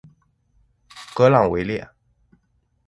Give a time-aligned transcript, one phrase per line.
[1.13, 1.87] 格朗维列。